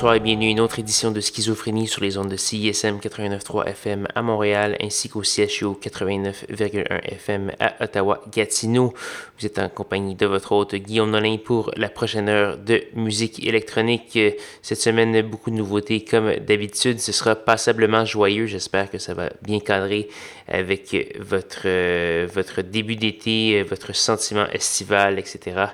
Bonsoir 0.00 0.14
et 0.14 0.20
bienvenue 0.20 0.46
à 0.46 0.50
une 0.52 0.60
autre 0.60 0.78
édition 0.78 1.10
de 1.10 1.20
Schizophrénie 1.20 1.86
sur 1.86 2.00
les 2.00 2.16
ondes 2.16 2.30
de 2.30 2.36
CISM 2.36 3.00
89.3 3.00 3.66
FM 3.66 4.08
à 4.14 4.22
Montréal 4.22 4.78
ainsi 4.80 5.10
qu'au 5.10 5.22
CHU 5.22 5.74
89.1 5.78 7.02
FM 7.02 7.52
à 7.60 7.84
Ottawa-Gatineau. 7.84 8.94
Vous 9.38 9.46
êtes 9.46 9.58
en 9.58 9.68
compagnie 9.68 10.14
de 10.14 10.24
votre 10.24 10.52
hôte 10.52 10.74
Guillaume 10.74 11.10
Nolin 11.10 11.36
pour 11.36 11.70
la 11.76 11.90
prochaine 11.90 12.30
heure 12.30 12.56
de 12.56 12.82
musique 12.94 13.46
électronique. 13.46 14.18
Cette 14.62 14.80
semaine, 14.80 15.20
beaucoup 15.20 15.50
de 15.50 15.56
nouveautés 15.56 16.02
comme 16.02 16.34
d'habitude. 16.36 16.98
Ce 16.98 17.12
sera 17.12 17.34
passablement 17.34 18.06
joyeux. 18.06 18.46
J'espère 18.46 18.90
que 18.90 18.96
ça 18.96 19.12
va 19.12 19.28
bien 19.42 19.60
cadrer 19.60 20.08
avec 20.48 21.14
votre, 21.20 22.24
votre 22.24 22.62
début 22.62 22.96
d'été, 22.96 23.62
votre 23.64 23.94
sentiment 23.94 24.46
estival, 24.46 25.18
etc. 25.18 25.66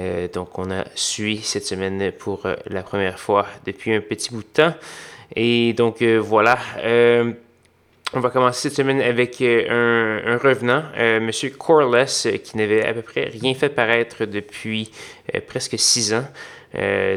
Euh, 0.00 0.28
donc, 0.28 0.58
on 0.58 0.70
a 0.70 0.84
suivi 0.94 1.42
cette 1.42 1.66
semaine 1.66 2.12
pour 2.12 2.46
euh, 2.46 2.54
la 2.66 2.82
première 2.82 3.18
fois 3.18 3.46
depuis 3.66 3.94
un 3.94 4.00
petit 4.00 4.30
bout 4.30 4.42
de 4.42 4.48
temps. 4.48 4.74
Et 5.34 5.72
donc, 5.72 6.02
euh, 6.02 6.18
voilà. 6.18 6.58
on 8.14 8.20
va 8.20 8.30
commencer 8.30 8.68
cette 8.68 8.76
semaine 8.76 9.02
avec 9.02 9.42
un, 9.42 10.38
revenant, 10.42 10.84
Monsieur 11.20 11.50
Corless, 11.50 12.28
qui 12.42 12.56
n'avait 12.56 12.86
à 12.86 12.94
peu 12.94 13.02
près 13.02 13.24
rien 13.24 13.54
fait 13.54 13.68
paraître 13.68 14.24
depuis 14.24 14.90
presque 15.46 15.78
six 15.78 16.14
ans. 16.14 16.24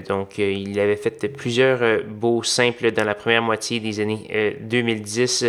donc, 0.10 0.40
il 0.40 0.78
avait 0.78 0.98
fait 0.98 1.30
plusieurs 1.30 2.04
beaux 2.04 2.44
simples 2.44 2.92
dans 2.92 3.06
la 3.06 3.16
première 3.16 3.42
moitié 3.42 3.80
des 3.80 4.02
années 4.02 4.58
2010. 4.60 5.46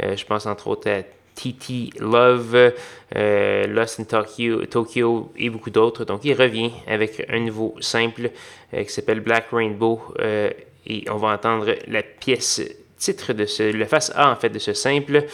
je 0.00 0.24
pense 0.24 0.46
entre 0.46 0.68
autres 0.68 0.90
à 0.90 1.02
TT 1.36 2.00
Love, 2.00 2.72
euh, 3.14 3.66
Lost 3.66 4.00
in 4.00 4.04
Tokyo, 4.04 4.66
Tokyo 4.66 5.32
et 5.36 5.50
beaucoup 5.50 5.70
d'autres. 5.70 6.04
Donc 6.04 6.24
il 6.24 6.34
revient 6.34 6.72
avec 6.86 7.24
un 7.28 7.38
nouveau 7.40 7.74
simple 7.80 8.30
euh, 8.74 8.82
qui 8.82 8.92
s'appelle 8.92 9.20
Black 9.20 9.46
Rainbow 9.52 10.02
euh, 10.18 10.50
et 10.86 11.04
on 11.10 11.16
va 11.16 11.28
entendre 11.28 11.74
la 11.86 12.02
pièce 12.02 12.62
titre 12.98 13.34
de 13.34 13.44
ce, 13.44 13.62
le 13.62 13.84
face 13.84 14.10
A 14.16 14.30
en 14.32 14.36
fait 14.36 14.48
de 14.48 14.58
ce 14.58 14.72
simple. 14.72 15.24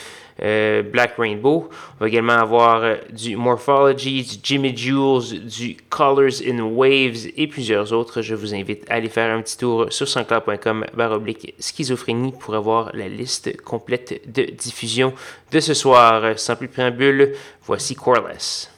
Euh, 0.42 0.82
Black 0.82 1.14
Rainbow. 1.18 1.68
On 1.96 2.04
va 2.04 2.08
également 2.08 2.32
avoir 2.32 2.82
euh, 2.82 2.96
du 3.10 3.36
Morphology, 3.36 4.22
du 4.22 4.36
Jimmy 4.42 4.76
Jules, 4.76 5.44
du 5.44 5.76
Colors 5.90 6.40
in 6.46 6.60
Waves 6.62 7.28
et 7.36 7.46
plusieurs 7.46 7.92
autres. 7.92 8.22
Je 8.22 8.34
vous 8.34 8.54
invite 8.54 8.84
à 8.88 8.94
aller 8.94 9.08
faire 9.08 9.36
un 9.36 9.42
petit 9.42 9.58
tour 9.58 9.86
sur 9.90 10.08
sanscloud.com 10.08 10.86
baroblique 10.94 11.54
schizophrénie 11.58 12.32
pour 12.38 12.54
avoir 12.54 12.94
la 12.94 13.08
liste 13.08 13.60
complète 13.62 14.22
de 14.32 14.44
diffusion 14.44 15.12
de 15.52 15.60
ce 15.60 15.74
soir. 15.74 16.38
Sans 16.38 16.56
plus 16.56 16.68
de 16.68 16.72
préambule, 16.72 17.34
voici 17.66 17.94
Coreless. 17.94 18.70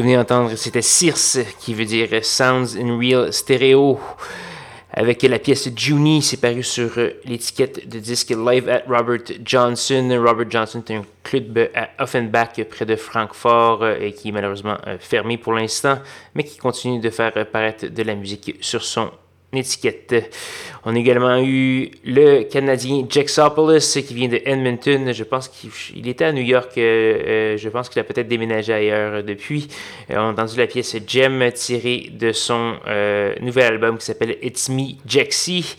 Venez 0.00 0.16
d'entendre, 0.16 0.54
c'était 0.56 0.82
Circe, 0.82 1.38
qui 1.60 1.74
veut 1.74 1.84
dire 1.84 2.08
Sounds 2.22 2.76
in 2.78 2.98
Real 2.98 3.32
Stereo. 3.32 3.98
Avec 4.92 5.22
la 5.22 5.38
pièce 5.38 5.68
Junie, 5.76 6.22
c'est 6.22 6.38
paru 6.38 6.62
sur 6.62 6.90
euh, 6.98 7.10
l'étiquette 7.24 7.88
de 7.88 7.98
disque 7.98 8.30
Live 8.30 8.68
at 8.68 8.82
Robert 8.88 9.24
Johnson. 9.44 10.08
Robert 10.24 10.50
Johnson 10.50 10.82
est 10.88 10.94
un 10.94 11.02
club 11.22 11.68
à 11.74 11.90
Offenbach, 12.02 12.64
près 12.68 12.86
de 12.86 12.96
Francfort, 12.96 13.82
euh, 13.82 13.96
et 14.00 14.12
qui 14.12 14.30
est 14.30 14.32
malheureusement 14.32 14.78
euh, 14.86 14.96
fermé 14.98 15.36
pour 15.36 15.52
l'instant, 15.52 15.98
mais 16.34 16.42
qui 16.42 16.56
continue 16.56 17.00
de 17.00 17.10
faire 17.10 17.32
paraître 17.52 17.86
de 17.86 18.02
la 18.02 18.14
musique 18.14 18.56
sur 18.60 18.82
son 18.82 19.10
étiquette. 19.52 20.14
On 20.84 20.94
a 20.94 20.98
également 20.98 21.42
eu 21.42 21.90
le 22.04 22.42
Canadien 22.44 23.06
Jaxopoulos 23.08 23.78
qui 23.78 24.14
vient 24.14 24.28
de 24.28 24.40
Edmonton. 24.44 25.12
Je 25.12 25.24
pense 25.24 25.48
qu'il 25.48 26.06
était 26.06 26.24
à 26.24 26.32
New 26.32 26.42
York. 26.42 26.76
Euh, 26.76 26.82
euh, 26.82 27.56
je 27.56 27.68
pense 27.68 27.88
qu'il 27.88 28.00
a 28.00 28.04
peut-être 28.04 28.28
déménagé 28.28 28.72
ailleurs 28.72 29.22
depuis. 29.22 29.68
Euh, 30.10 30.16
on 30.16 30.28
a 30.28 30.32
entendu 30.32 30.56
la 30.56 30.66
pièce 30.66 30.96
Gem 31.06 31.50
tirée 31.52 32.10
de 32.12 32.32
son 32.32 32.74
nouvel 33.40 33.72
album 33.72 33.98
qui 33.98 34.06
s'appelle 34.06 34.36
It's 34.42 34.68
Me 34.68 34.96
Jaxie. 35.06 35.76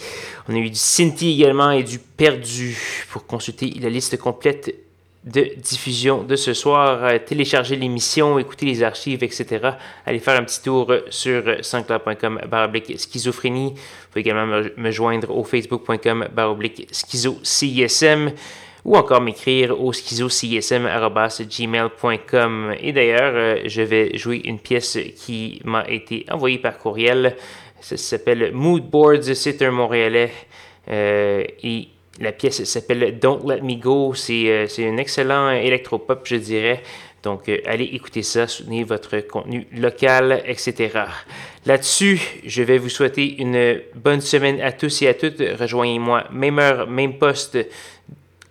On 0.47 0.55
a 0.55 0.57
eu 0.57 0.69
du 0.69 0.75
Cinti 0.75 1.33
également 1.33 1.71
et 1.71 1.83
du 1.83 1.99
Perdu. 1.99 2.75
Pour 3.11 3.25
consulter 3.25 3.73
la 3.79 3.89
liste 3.89 4.17
complète 4.17 4.88
de 5.31 5.51
diffusion 5.57 6.23
de 6.23 6.35
ce 6.35 6.53
soir. 6.53 7.03
Euh, 7.03 7.17
télécharger 7.19 7.75
l'émission, 7.75 8.39
écouter 8.39 8.65
les 8.65 8.81
archives, 8.83 9.23
etc. 9.23 9.71
Allez 10.05 10.19
faire 10.19 10.39
un 10.39 10.43
petit 10.43 10.61
tour 10.61 10.93
sur 11.09 11.43
sanscloud.com 11.61 12.41
baroblique 12.49 12.99
schizophrénie. 12.99 13.73
Vous 13.73 13.79
pouvez 14.11 14.21
également 14.21 14.61
me, 14.75 14.91
joindre 14.91 15.35
au 15.35 15.43
facebook.com 15.43 16.27
baroblique 16.33 16.87
schizo 16.91 17.37
CISM 17.43 18.31
ou 18.85 18.95
encore 18.95 19.19
m'écrire 19.21 19.79
au 19.79 19.93
schizocism.gmail.com. 19.93 22.75
Et 22.79 22.93
d'ailleurs, 22.93 23.33
euh, 23.35 23.57
je 23.65 23.81
vais 23.81 24.15
jouer 24.17 24.41
une 24.45 24.59
pièce 24.59 24.97
qui 25.15 25.61
m'a 25.63 25.87
été 25.87 26.25
envoyée 26.31 26.59
par 26.59 26.77
courriel. 26.77 27.35
Ça 27.81 27.97
s'appelle 27.97 28.51
Mood 28.53 28.89
Boards, 28.89 29.35
c'est 29.35 29.61
un 29.61 29.71
Montréalais. 29.71 30.31
Euh, 30.89 31.43
et 31.63 31.89
la 32.19 32.31
pièce 32.31 32.63
s'appelle 32.63 33.17
Don't 33.19 33.47
Let 33.47 33.61
Me 33.61 33.75
Go. 33.75 34.13
C'est 34.13 34.49
euh, 34.49 34.67
un 34.79 34.97
excellent 34.97 35.51
électropop, 35.51 36.21
je 36.25 36.35
dirais. 36.35 36.83
Donc, 37.23 37.49
euh, 37.49 37.57
allez 37.65 37.85
écouter 37.85 38.23
ça, 38.23 38.47
soutenez 38.47 38.83
votre 38.83 39.19
contenu 39.19 39.67
local, 39.73 40.41
etc. 40.45 40.89
Là-dessus, 41.65 42.21
je 42.45 42.63
vais 42.63 42.77
vous 42.77 42.89
souhaiter 42.89 43.41
une 43.41 43.81
bonne 43.95 44.21
semaine 44.21 44.61
à 44.61 44.71
tous 44.71 45.01
et 45.01 45.07
à 45.07 45.13
toutes. 45.13 45.41
Rejoignez-moi, 45.59 46.25
même 46.31 46.59
heure, 46.59 46.87
même 46.87 47.17
poste, 47.17 47.57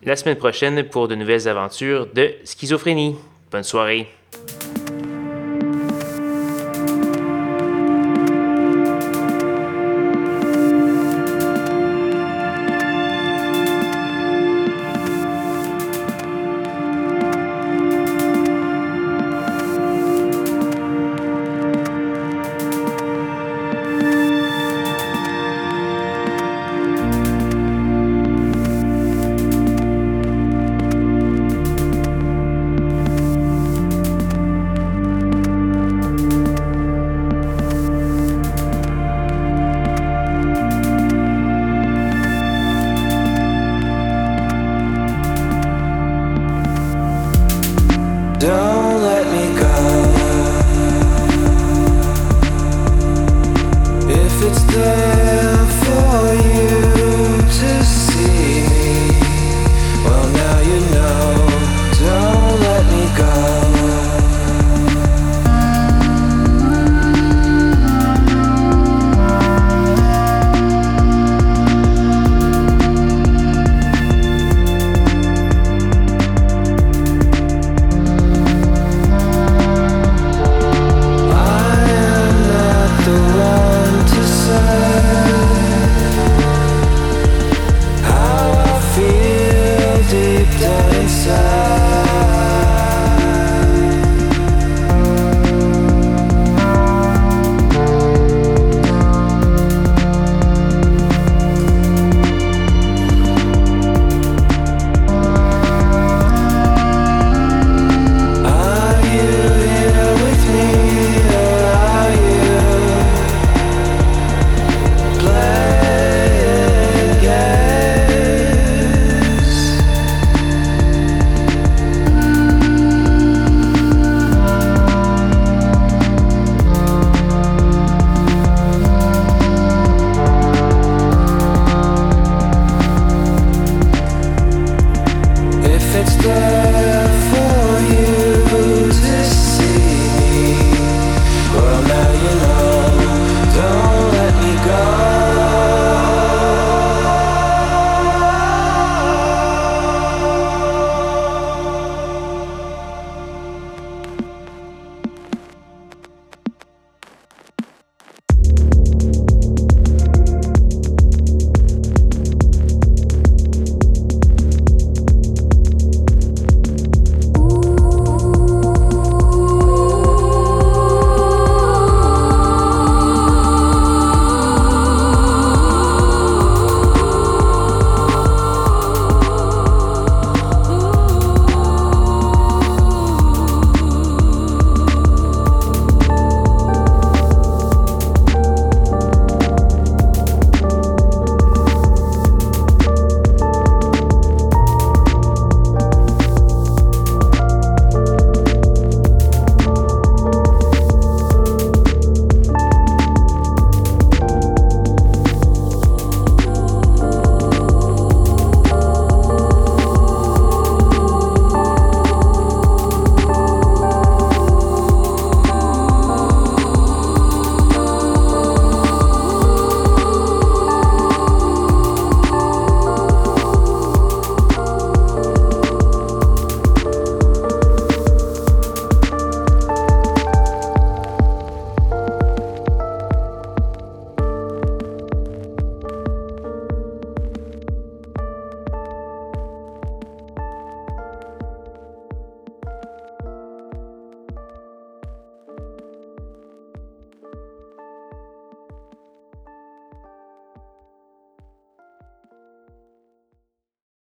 la 0.04 0.16
semaine 0.16 0.36
prochaine 0.36 0.84
pour 0.84 1.08
de 1.08 1.14
nouvelles 1.14 1.48
aventures 1.48 2.06
de 2.12 2.34
schizophrénie. 2.44 3.16
Bonne 3.50 3.64
soirée. 3.64 4.08